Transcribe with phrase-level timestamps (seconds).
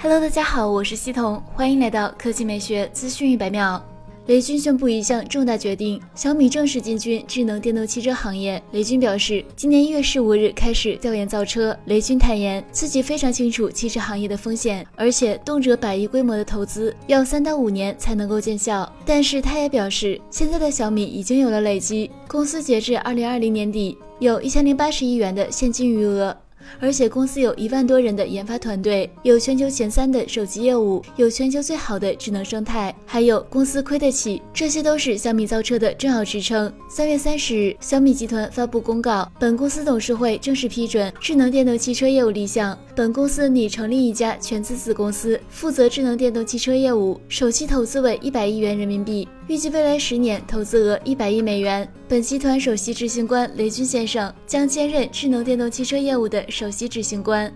[0.00, 3.84] Hello，大家好，我是西彤，欢迎来到科技美学资讯一百秒。
[4.26, 8.62] 雷军宣布一项重大决定，小米正式进军智能电动汽车行业。
[8.70, 11.76] 雷军表示，今年一月十五日开始调研造车。
[11.86, 18.88] 雷军坦言，自己非常清楚汽车行业的风险，而且动辄百亿规模的投资要三到五年才能够见效。
[19.04, 26.36] 但是他也表示，现在的小米已经有了累积，公司截至二零二零年底有一千零八十亿元的现金余额。
[26.80, 36.72] 而且公司有一万多人的研发团队，有全球前三的手机业务，有全球最好的智能生态，还有公司亏得起，这些都是小米造车的重要支撑。
[36.88, 49.26] 三月三十日，小米集团发布公告，本公司董事会正式批准智能电动汽车业务立项，本公司拟成立一家全资子公司，负责智能电动汽车业务，首期投资为一百亿元人民币。
[49.48, 51.90] 预计未来十年投资额一百亿美元。
[52.06, 57.50] 本集团首席执行官雷军先生将兼任智能电动汽车业务的首席执行官。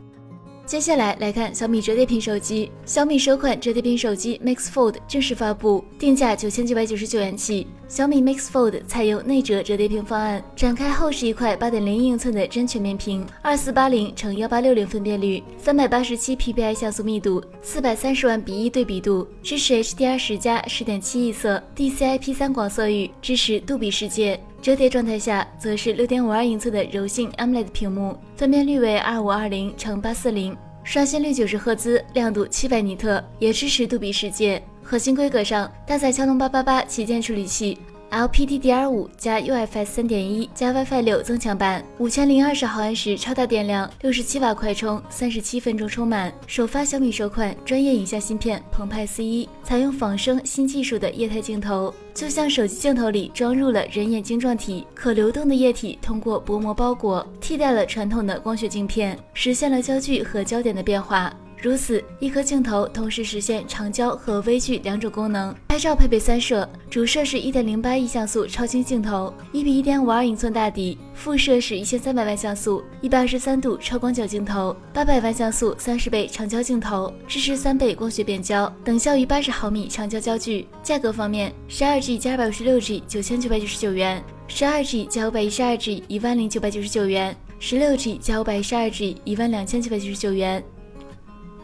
[0.65, 7.67] 接下来来看小米折叠屏手机，小米首款折叠屏手机 Mix Fold 正式发布，定价九千九百九十九元起。
[7.89, 24.41] 小米 Mix Fold 采用内折折叠屏方案，展开后是一块八点零英寸的真全面屏，二四八零乘幺八六零分辨率，三百八十七 PPI 像素密度，四百三十万比一对比度，支持 HDR 十加十点七亿色，DCI-P 三广色域，支持杜比世界。
[24.63, 34.63] 折叠状态下，则是六点五二英寸的柔性 AMOLED 屏幕，分辨率为二五二零乘八四零，刷新率九十赫兹，亮度七百尼特，也支持杜比世界。
[34.81, 37.77] 核心规格上，搭载骁龙八八八旗舰处理器。
[38.13, 46.31] LPDDR5 加 UFS 三点一加 WiFi 六增强版，五千零二十毫安时超大电量，六十七瓦快充，三十七分钟充满。
[46.47, 61.35] 首发小米首款专业影像芯片澎湃 C1，采用仿生新技术的液态镜头，就像手机镜头里装入了人眼晶状体，可流动的液体通过薄膜包裹，替代了传统的光学镜片，实现了焦距和焦点的变化。
[61.63, 65.55] 如此，一颗镜头同时实现长焦和微距两种功能。
[65.69, 80.67] 拍照配备三摄，主摄是一点零八亿像素超清镜头，一比一点五二英寸大底；副摄是一千三百万像素一百二十三度超广角镜头，八百万像素三十倍长焦镜头，支持三倍光学变焦，等效于八十毫米长焦焦距。
[80.83, 90.61] 价格方面，十二 G 加二百五十六 G 九千九百九十九元，十二 G 加五百一十二 G 一万零九百九十九元，十六 G 加五百一十二 G 一万两千九百九十九元。